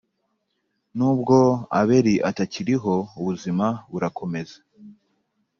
[0.97, 1.37] n ubwo
[1.79, 4.57] abeli atakiriho ubuzima burakomeza